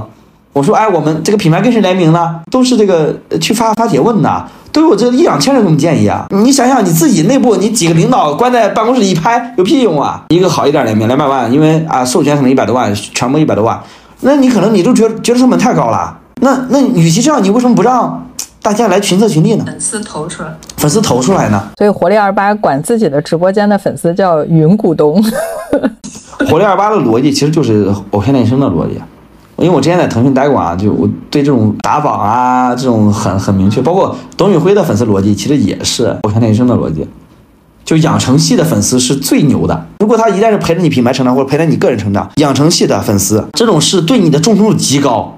[0.53, 2.41] 我说哎，我们这个品牌跟谁联名呢？
[2.51, 6.27] 都是这个去发发帖问的，都有这一两千人我们建议啊！
[6.29, 10.25] 你想想你自己内部，你几个领导关在办公室一拍，有屁用啊？
[10.29, 13.81] 一个好一点联名两百万，因为啊授权可能一百多万，全部一百多万，
[14.21, 16.17] 那你可能你都觉得觉得成本太高了。
[16.41, 18.23] 那那与其这样，你为什么不让？
[18.59, 21.69] 大家来群策群力呢，粉丝投出来，粉丝投出来呢。
[21.77, 25.23] 所以活力二八管自己的直播间的粉丝叫云股东。
[26.49, 28.99] 活力二八的逻辑其实就是偶像练习生的逻辑，
[29.55, 33.81] 因为我之前在腾讯待过啊，就我对这种打榜啊这种很很明确。
[33.81, 37.07] 包括董宇辉的粉丝逻辑其实也是偶像练习生的逻辑，
[37.87, 39.87] 就养成系的粉丝是最牛的。
[39.99, 45.37] 如果他一旦是陪着你品牌成长或者陪着你个人成长，养成系的粉丝这种是对你的忠诚度极高。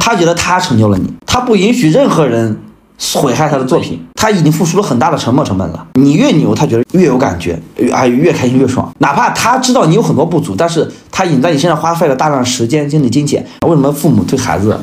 [0.00, 2.58] 他觉得他成就了你，他不允许任何人
[3.16, 4.02] 毁害他的作品。
[4.14, 5.86] 他已经付出了很大的沉没成本了。
[5.94, 7.60] 你越牛，他觉得越有感觉，
[7.92, 8.90] 啊，越开心越爽。
[9.00, 13.44] 哪怕他知道你有很多不足，但是他已经在你身上花费了大量时间、精力、金钱。
[13.66, 14.80] 为什么父母对孩子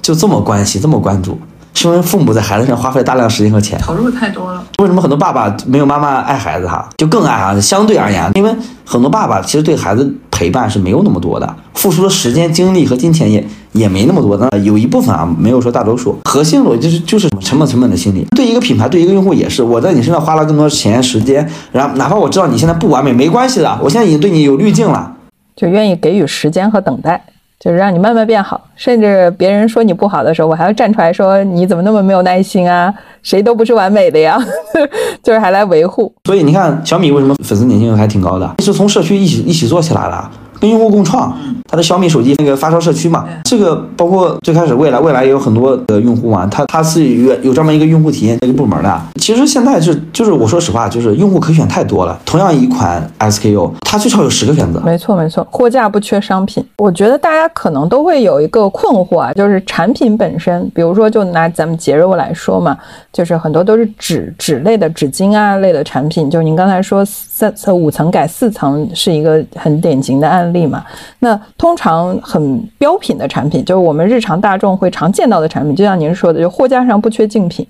[0.00, 1.36] 就这么关心、这么关注？
[1.74, 4.62] 是因为父母在孩子身上花费大量时间和钱，投入太多了。
[4.78, 6.88] 为什么很多爸爸没有妈妈爱孩子哈？
[6.96, 7.58] 就更爱啊！
[7.60, 8.54] 相对而言，因为
[8.84, 14.36] 很多爸爸其实对孩子陪伴是没有那么多的，付出的时间、精力和金钱也也没那么多。
[14.36, 16.18] 那有一部分啊，没有说大多数。
[16.24, 18.26] 核心逻辑就是就是成本成本的心理。
[18.36, 19.62] 对一个品牌，对一个用户也是。
[19.62, 25.12] 我在你身上花了更多钱、时间，然后哪怕我知道你现在不完美，没关系的，我现在已经对你有滤镜了，
[25.56, 27.24] 就愿意给予时间和等待。
[27.62, 32.92] 就是让你慢慢变好，甚至别人说你不好的时候，我还要站出来说你怎么那么没有耐心啊？
[33.22, 34.36] 谁都不是完美的呀，
[35.22, 36.12] 就是还来维护。
[36.24, 40.30] 所以你看小米为什么粉丝粘性还挺高的，是从社区一起一起做起来的。
[40.62, 41.36] 跟用户共创，
[41.68, 49.02] 它的小米手机那个发烧社区嘛，这个包括最开始未来未来也有很多的用户嘛，它它是有有专门一个用户体验那个部门的。
[49.16, 52.16] 其实现在是就是我说实话，就是用户可选太多了。
[52.24, 54.80] 同样一款 SKU，它最少有十个选择。
[54.86, 56.64] 没错没错，货架不缺商品。
[56.78, 62.78] 我觉得大家可能都会有一个困惑啊，就是产品本身，比如说就拿咱们洁柔来说嘛，
[63.12, 70.51] 就是很多都是纸纸类的纸巾啊类的产品，就是您刚才说三层五层改四层是一个很典型的案例。
[70.52, 70.84] 例嘛，
[71.18, 77.66] 那通常很标品的产品，就是我们日常大众会常见到的产品，就像您说的，就货架上不缺竞品，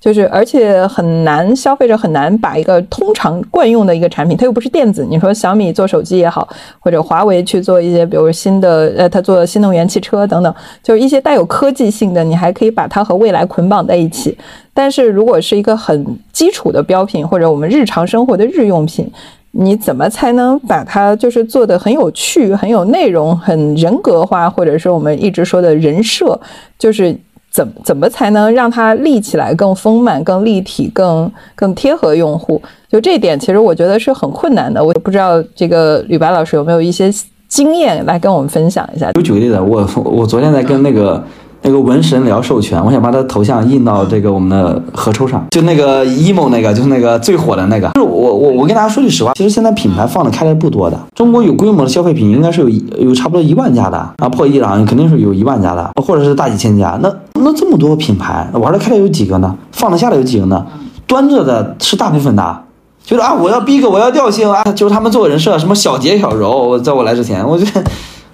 [0.00, 6.48] 就是而且很难，消费者很难把一个通常惯用的一个产品，它又不是电子，你说小米做手机也好，
[6.80, 14.36] 或者华为去做一些，比如新的，呃，它做新能源汽车等等，就是一些带有科技性的，你还可以把它和未来捆绑在一起。
[14.74, 19.10] 但是如果是一个很基础的标品，或者我们日常生活的日用品。
[19.52, 26.38] 你怎么才能把它就是做的很有趣、很有内容、很人格化，或者是我们一直说的人设，
[26.78, 27.14] 就是
[27.50, 32.60] 怎怎么才能让它立起来更丰满、更立体、更更贴合用户？
[32.88, 34.82] 就这点，其实我觉得是很困难的。
[34.82, 37.10] 我也不知道这个吕白老师有没有一些
[37.48, 39.12] 经验来跟我们分享一下。
[39.12, 41.22] 就举个例子，我我昨天在跟那个。
[41.64, 47.88] 那个文神聊授权，我想把他头像印到这个我们的合抽上，就那个 emo 那个，就是那个最火的那个。
[47.94, 50.98] 就是我我我跟大家说句实话，其实现在品牌放的开的不多的。
[51.14, 56.98] 中国有规模的消费品应该是有有差不多一万家的啊，破亿了肯定是有一万家的，或者是大几千家。
[57.00, 59.56] 那那这么多品牌玩的开的有几个呢？
[59.70, 60.66] 放得下的有几个呢？
[61.06, 62.62] 端着的是大部分的，
[63.04, 67.84] 就是啊，我要逼格，我要调性啊，就是他们做人设，什么小洁小柔，在我来之前，我觉得，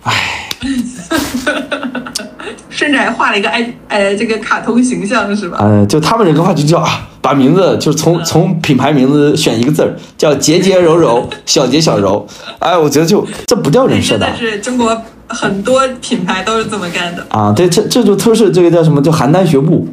[0.05, 0.14] 唉。
[2.88, 5.59] 甚至还画了一个哎呃这个卡通形象是吧？
[5.61, 12.27] 呃，就他们人格化就叫啊，把名字就是从从品牌名字选一个字儿，叫洁洁柔柔， 小洁小柔。
[12.61, 14.27] 哎，我觉得就这不叫人设的。
[14.35, 17.53] 是中国很多品牌都是这么干的啊。
[17.55, 19.87] 对，这这就特是这个叫什么叫邯郸学步。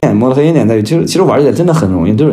[0.00, 2.32] 对，摸的黑心点在于，其实其实玩起来真的很容易，就是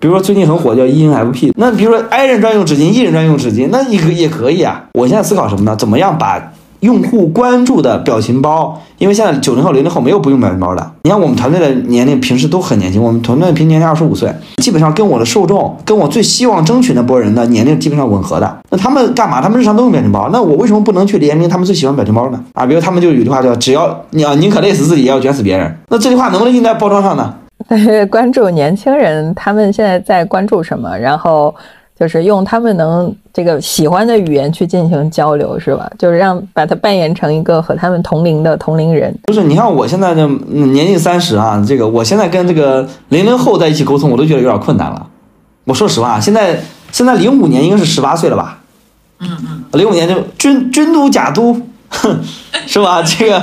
[0.00, 4.86] 比如说最近很火叫 ENFP，那比如说 I 人专用纸巾，E 人专用纸巾，那也可也可以啊。
[4.94, 5.76] 我现在思考什么呢？
[5.76, 6.52] 怎么样把？
[6.80, 10.90] 用户关注的表情包，因为现在九零后、零零后没有不用表情包的。
[11.02, 18.58] 你看我们团队的年龄平时都很年轻，我们团队平均年龄二十五岁，基本上跟我的受众、跟我最希望争取那波人的年龄基本上吻合的。
[18.70, 19.40] 那他们干嘛？
[19.40, 22.40] 他们日常都用表情包，那我为什么不能去联名他们最喜欢表情包呢？
[22.54, 25.74] 啊，比如他们就有句话叫“只要你要宁可累死自己，也要卷死别人”。
[25.90, 27.34] 那这句话能不能印在包装上呢？
[28.08, 30.96] 关注年轻人，他们现在在关注什么？
[30.96, 31.54] 然后。
[31.98, 35.90] 就是用他们能这个喜欢的语言去进行交流，是吧？
[35.98, 39.12] 就是让把它扮演成一个和他们同龄的同龄人。
[39.26, 45.06] 就是你看我现在的年近三十啊，这个我现在跟这个零零后在一起沟通，我都觉得有点困难了。
[45.64, 48.60] 我说实话，现在现在零五年应该是十八岁了吧？
[49.20, 51.60] 嗯嗯，零五年就军军都假都，
[52.66, 53.02] 是吧？
[53.02, 53.40] 这个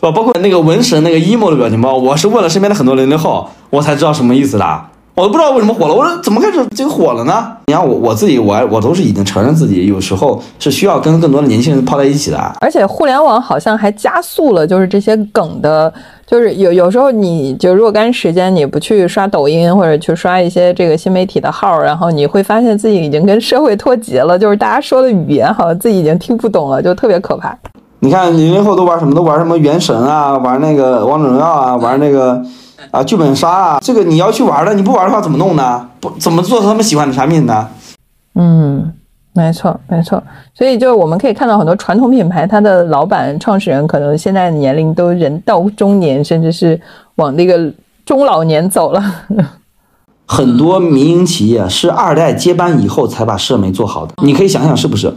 [0.00, 0.12] 吧？
[0.12, 4.80] 包括那个文神那个 emo 的表情包，我是问了身边的很多零零后，我才知道什么意思的。
[5.18, 7.44] 我都不知道为什么火了，我说怎么开始这个火了呢？
[7.66, 12.38] 你看我我自己，我我都是已经承认自己有时候是需要跟更多的年轻人泡在一起的。
[12.60, 15.92] 而且互联网好像还加速了，就是这些梗的，
[16.24, 27.52] 就是有有时候你就若干时间你不去刷抖音或者去刷一些这个新媒体的号，然后你会发现自己已经跟社会脱节了，就是大家说的语言好像自己已经听不懂了，就特别可怕。
[27.98, 29.12] 你看零零后都玩什么？
[29.16, 32.40] 都玩什么原神啊，玩那个王者荣耀啊，玩那个。
[32.90, 35.88] 啊，剧本杀啊，这个你要去玩的，你不玩的话怎么弄呢？
[36.00, 37.68] 不怎么做他们喜欢的产品呢？
[38.34, 38.92] 嗯，
[39.34, 40.22] 没错没错。
[40.54, 46.80] 所以就我们可以看到很多传统品牌，它的老板、创始人可能现在年龄都人到中年，甚至是
[47.16, 47.72] 往那个
[48.06, 49.02] 中老年走了。
[50.30, 55.12] 很多民营企业是二代接班以后才把社媒做好的，你可以想想是不是？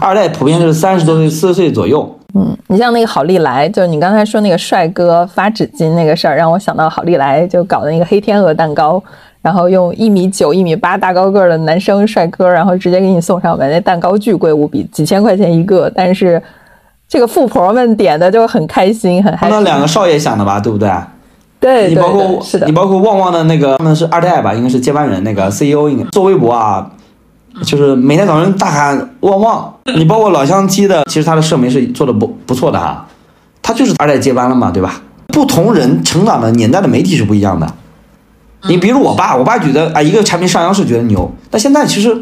[0.00, 2.15] 二代普遍是三十多岁、四十岁左右。
[2.38, 9.02] 嗯，你像那个好利来，就是你刚才说那个帅哥发纸巾那个事儿，让我想到好利来就搞的那个黑天鹅蛋糕，
[9.40, 16.42] 然后用一米九、一米八大高个儿的男生帅哥，然后直接给你送上门，那蛋糕巨贵无比，几千块钱一个，但是
[17.08, 19.48] 这个富婆们点的就很开心，很嗨。
[19.48, 20.90] 那两个少爷想的吧，对不对？
[21.58, 26.90] 对，你包括是的，你包括旺旺的那个他们是二代吧，应该是接班人，那个 CEO 应该做微博啊。
[27.64, 33.06] 就是每天早上大喊旺旺，你包括老乡鸡的，其实他的社媒是做的不不错的哈，
[33.62, 35.00] 他就是二代接班了嘛，对吧？
[35.28, 37.66] 不同人成长的年代的媒体是不一样的。
[38.68, 42.16] 你比如我爸，我爸觉得啊，一个产品上央视觉得牛，但现在其实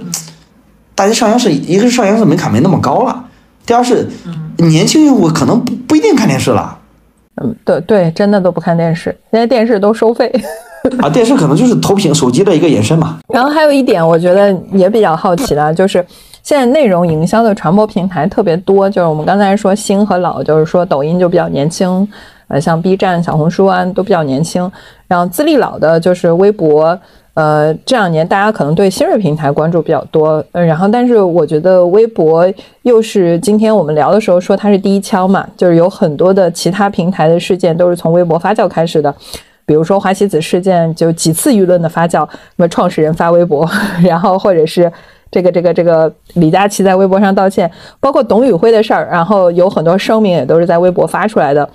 [0.95, 3.25] 大家上央视，一个是上央视门槛没那么高了，
[3.65, 4.09] 第二是
[4.59, 6.79] 年轻用户可能不不一定看电视了。
[7.43, 10.31] 嗯，对对，真的都不看电视，现在电视都收费。
[11.01, 13.19] 啊，电视可能就是投屏手机的一个延伸嘛。
[13.33, 16.05] 然后还有一点，我觉得也比较好奇的，就是
[16.43, 22.07] 现在内容营销的传播平台特别多，就是我们刚才说新和老，就是说抖音就比较年轻，
[22.49, 24.71] 呃，像 B 站、小红书啊都比较年轻。
[25.09, 26.99] 然后资历老的就是微博，
[27.33, 30.45] 呃，这两年大家可能对新锐平台关注比较多。
[30.53, 32.47] 嗯，然后但是我觉得微博
[32.83, 39.15] 又是今天我们聊的时候说它是第一枪嘛，就是有很多的其他平台的事件都是从微博发酵开始的。
[39.67, 43.69] 比如说华西子事件，就几次舆论的发酵，那么创始人发微博，
[44.05, 44.91] 然后或者是
[45.31, 51.69] 这个这个这个李佳琦在微博上道歉，包括董宇辉的事儿，然后有很多声明也都是在微博发出来的。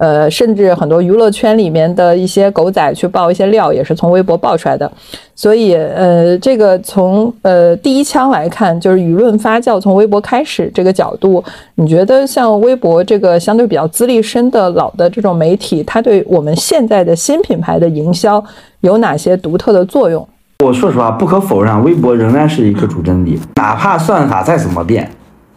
[0.00, 4.90] 呃，甚至很多娱乐圈里面的一些狗仔去爆一些料，也是从微博爆出来的。
[5.34, 18.42] 所以，呃，这个从呃第一枪来看，就是舆论发酵从微博开始这个角度，你觉得像微博这个相对比较资历深的老的这种媒体，它对我们现在的新品牌的营销
[18.80, 20.26] 有哪些独特的作用？
[20.64, 25.10] 我说实话，不可否认，微博仍然是一个主阵地，哪怕算法再怎么变，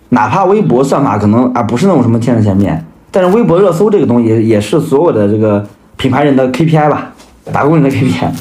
[0.09, 2.85] 哪怕微博算法可能啊不是那种什么千人千面。
[3.13, 5.63] 但是微博热搜这个东西也是所有的这个
[5.97, 7.13] 品牌人的 KPI 吧，
[7.53, 8.31] 打工人的 KPI。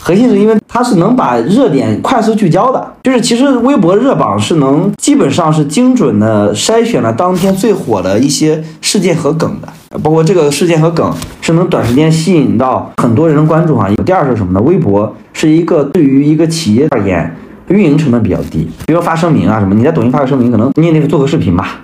[0.00, 13.88] 核心是因为它是能把热点快速聚焦的，就是其实微博热榜是能基本上是精准的筛选了当天最火的一些事件和梗的，包括这个事件和梗是能短时间吸引到很多人的关注啊。
[14.04, 14.60] 第二是什么呢？
[14.62, 17.36] 微博是一个对于一个企业而言
[17.68, 21.80] 运营成本比较低，比如说发声明啊什么，你在抖音发个声明，可能你也得做个视频吧。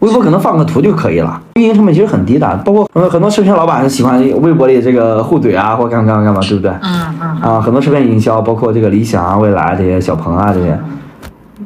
[0.00, 2.54] 微博可能放个图就可以了，运营成本其实很低的。
[2.66, 6.70] 包括很多很多视频老板喜欢微博里这个互怼啊，或干嘛干嘛干嘛，对不对？
[6.82, 7.28] 嗯嗯。
[7.40, 10.78] 啊，很多视频营销，包括这个理想啊、未来这些小鹏啊这些，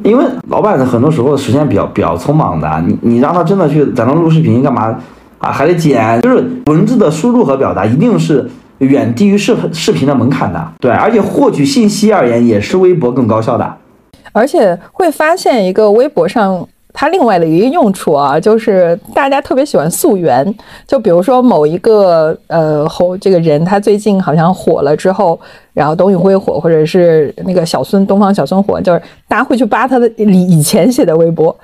[0.05, 4.95] 因为老板很多时候时间比较比较匆忙的，你你让他真的去在那录视频干嘛
[5.38, 5.51] 啊？
[5.51, 10.73] 还得剪，就是文字的输入和表达一定是远低于视视频的门槛的。
[10.79, 13.75] 对，而且获取信息而言也是微博更高效的。
[14.33, 16.64] 而且会发现一个微博上。
[17.01, 20.55] 它另外的一个用处啊，就是大家特别喜欢溯源。
[20.87, 25.41] 就比如说某一个呃红这个人，他最近好像火了之后，
[25.73, 31.57] 然后董宇辉火，或者是那个小孙东方小孙火，就是大家会去扒他的以以前写的微博。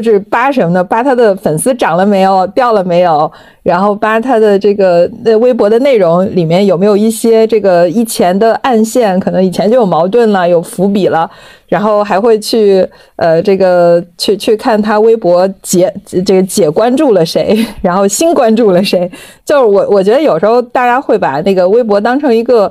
[0.00, 0.84] 就是扒什么呢？
[0.84, 3.30] 扒他的粉丝涨了没有，掉了没有？
[3.62, 11.30] 然后扒他的这个呃微博的内容里面有没有一些这个以前的暗线，可能以前就有矛盾了，有伏笔了。
[11.66, 15.92] 然后还会去呃这个去去看他微博解
[16.24, 19.10] 这个解关注了谁，然后新关注了谁。
[19.44, 22.70] 就是我我觉得有时候大家会把那个微博当成一个。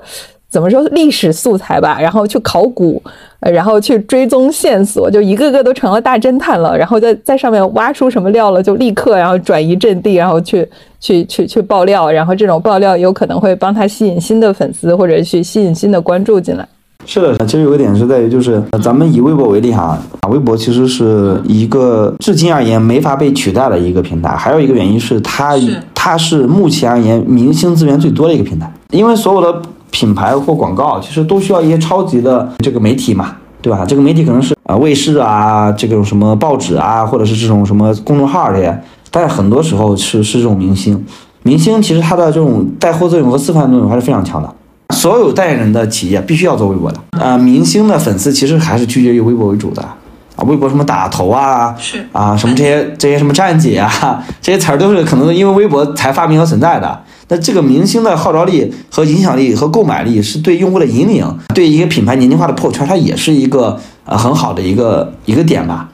[0.53, 3.01] 怎么说历史素材吧，然后去考古，
[3.39, 6.77] 然后去追踪线索，就一个个都成了大侦探了。
[6.77, 10.63] 然后在在上面挖出什么料了，就立刻然后转移阵地，然后去
[11.01, 12.11] 去去去爆料。
[12.11, 16.63] 然后这种爆料有可能会帮他吸引新的粉丝，或者去吸引新的关注进来。
[17.07, 19.97] 是的，其实有一点是在于，就是咱们以微博为例哈，
[20.29, 24.29] 微博其实是一个至今而言没法被取代的一个平台。
[24.35, 25.55] 还有一个原因是它
[25.95, 29.59] 它是目前而言明星资源最多的一个平台，因为所有的。
[29.93, 33.85] 品牌或广告其实都需要一些超级的这个媒体嘛，对吧？
[33.87, 38.75] 这个媒体可能是啊卫视啊，这种什么报纸啊，或者是这种什么公众号这些。
[39.11, 41.05] 但是很多时候是是这种明星，
[41.43, 44.51] 明星其实他的这种带货作用和示范作用还是非常强的。
[44.95, 50.43] 所有代言人的企业必须要做微博的啊，明星的粉丝其实还是取决于微博为主的啊。
[50.47, 56.99] 微博什么打头啊，是啊，什么这些这些什么站姐啊，这些词儿都是可能因为微博才发明和存在的。
[57.33, 65.89] 那这个明星的号召力和影响力和购买力是对用户的引领，对一个品牌年轻化的破圈，它也是一个呃很好的一个一个点吧。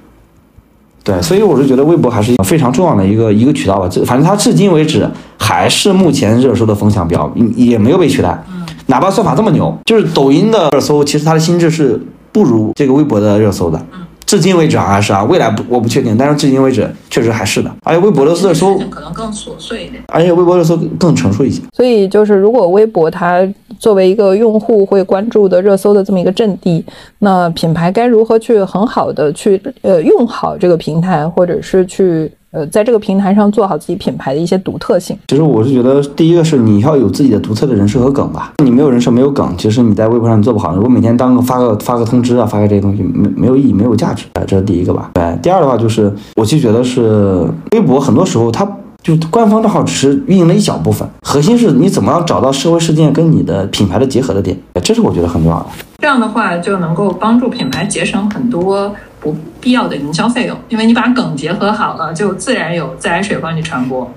[1.02, 3.88] 对，所以我是觉得微博还是非常重要的一个一个渠道吧。
[3.90, 8.44] 这反正它至今为止还是目前热搜的风向标，也没有被取代。
[8.88, 11.98] 哪怕算法这么牛，就是抖音的热搜，其实它的心智是
[12.34, 13.82] 不如这个微博的热搜的。
[14.30, 17.76] 至今为止好像是啊，未来不我不确定，但是至今为止确实还是的。
[17.84, 21.64] 而且微博的热搜可能更琐碎一点，而且微博热搜更成熟一些。
[21.76, 23.42] 所以就是，如果微博它
[23.80, 26.86] 作为一个用户会关注的热搜的这么一个阵地，
[27.18, 32.32] 那品牌该如何去很好的去呃用好这个平台，或者是去。
[32.52, 35.16] 呃，在这个平台上做好自己品牌的一些独特性。
[35.28, 38.54] 其实我是觉得，第一个是你要有自己的独特的人设和梗吧。
[38.64, 40.74] 你没有人设，没有梗，其实你在微博上你做不好。
[40.74, 44.26] 如果每天当个发个发个通知啊，发个这些东西，没没有意义，没有价值。
[44.48, 45.12] 这是第一个吧。
[45.14, 48.68] 对，第二的话就是，我其实觉得是微博很多时候它
[49.04, 55.66] 就官方账号只是运营了一小部分，核心是你怎么样找到社会事件跟你的品牌的结合的点，这是我觉得很重要的。
[56.00, 58.92] 这样的话就能够帮助品牌节省很多。
[59.22, 64.10] 不必要的营销费用，因为你把梗结合好了，就自然有自来水帮你传播。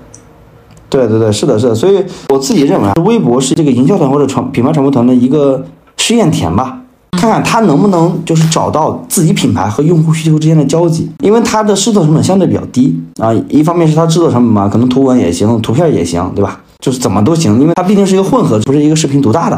[0.89, 1.73] 对对对，是的，是的。
[1.73, 5.65] 所以我自己认为，微博是这个营销团或者传品牌传播团的一个
[5.97, 6.79] 试验田吧，
[7.13, 11.09] 看看它能不能就是找到自己品牌和用户需求之间的交集。
[11.23, 16.59] 因为它的制作成本相对比较低啊，一方面是它制作成本嘛，可能图文也行，图片也行，对吧？
[16.79, 19.55] 就是怎么都行，因为它毕竟是一个混合，不是一个视频独大的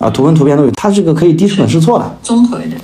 [0.00, 2.78] 啊，图文图片都有，它这个可以低成本试错的，综合一点。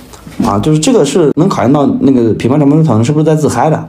[0.45, 3.87] 啊，就是这个是能考验到那个品牌传播团是不是在自嗨的，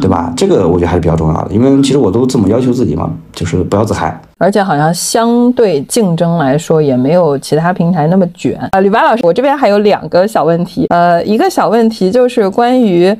[0.00, 0.32] 对吧？
[0.36, 4.20] 这个我觉得还是比较重要的，因为其实我都这么要求自己嘛，就是不要自嗨。
[4.38, 8.80] 而且好像相对竞争来说，也没有其他平台那么卷啊。
[8.80, 13.14] 吕白老师，我这边还有两个小问题，呃，一个小问题就是关于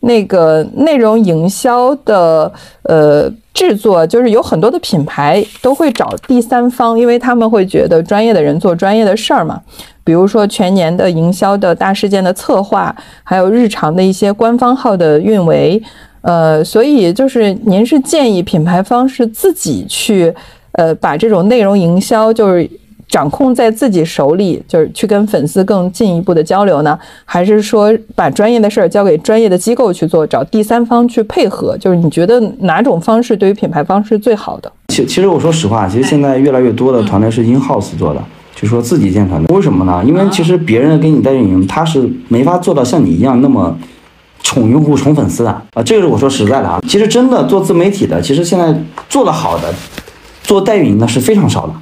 [0.00, 9.60] 那个内容营销的呃制作，就是有很多的品牌都会找第三方，因为他们会觉得专业的人做专业的事儿嘛。
[10.04, 12.94] 比如说全年的营销的大事件的策划，
[13.24, 15.82] 还有日常的一些官方号的运维，
[16.20, 20.32] 呃，所以就是您是建议品牌方是自己去，
[20.72, 22.70] 呃，把这种内容营销就是
[23.08, 31.76] 掌控在自己手里，就是去跟粉丝更进一步的交流呢，还是说把专业的事儿交给专业的机构去做，找第三方去配合？
[31.78, 34.70] 就是你觉得哪种方式对于品牌方是最好的？
[34.88, 38.22] 其其实我说实话，其实现在越来越多的团队是 in house 做的。
[38.54, 40.02] 就说自己建团队，为什么呢？
[40.02, 43.76] 因为其实别人给你代运营，他是没法做到像你一样那么
[44.42, 45.82] 宠用户、宠粉丝的啊。
[45.84, 46.80] 这个是我说实在的啊。
[46.88, 48.74] 其实真的做自媒体的，其实现在
[49.10, 49.74] 做的好的，
[50.42, 51.74] 做代运营的是非常少的。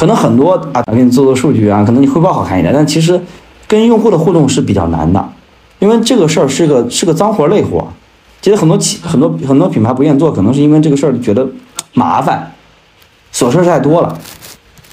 [0.00, 3.20] 可能很多啊，给你做做数据啊，可能你汇报好看一点，但其实
[3.68, 5.22] 跟用户的互动是比较难的，
[5.78, 7.86] 因为这个事儿是个是个脏活累活。
[8.40, 11.46] 其实很多企很多很多品牌不愿意做，可能是因为这个事儿觉得
[11.92, 12.50] 麻烦，
[13.34, 14.18] 琐事儿太多了。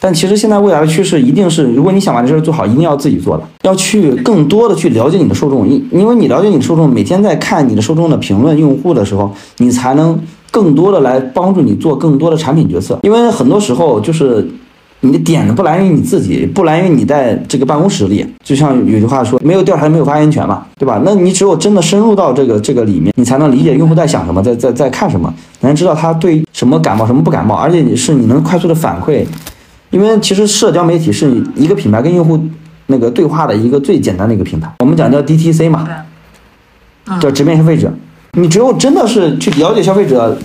[0.02, 10.20] 但其实现在未来的趋势一定是，如果你想把这事儿做好，一定要自己做的，要去更多的去了解你的受众，因因为你了解你的受众，每天在看你的受众的评论、用户的时候，你才能
[10.52, 13.00] 更多的来帮助你做更多的产品决策。
[13.04, 14.46] 因为很多时候就是
[15.02, 21.02] 你的点子不来源于你自己，不来源于你在这个办公室里，就像有句话说，没有调查没有发言权嘛，对吧？
[21.06, 25.32] 那你只有真的深入到这个这个里面，你才能理解用户在想什么，在在在看什么，
[25.62, 29.26] 才能知道他对什么感冒，什么不感冒，而且你是你能快速的反馈。
[29.90, 32.38] 因为其实社交媒体是一个品牌跟用户
[32.88, 35.88] 那个对话的一个最简单的一个平台，我们讲叫 DTC 嘛，
[37.22, 37.94] 叫直面消费者。
[38.34, 40.38] 你只有真的是去了解消费者，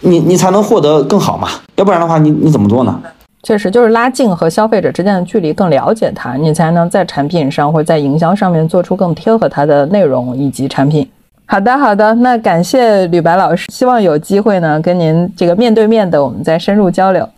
[0.00, 3.00] 你你才能获得更好嘛，要不然的话，你你怎么做呢？
[3.42, 11.08] 确实，就是拉近和消费者之间的距离，更了解他，你才能在产品上或者在营销上面做出更贴合他的内容以及产品。
[11.44, 17.28] 好的，好的，那感谢吕白老师，希望有机会呢跟您这个面对面的我们再深入交流。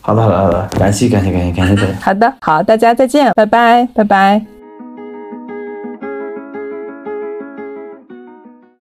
[0.00, 1.86] 好的，好的，好的，感谢，感谢，感谢，感谢。
[2.00, 4.61] 好的，好，大家再见，拜拜，拜拜。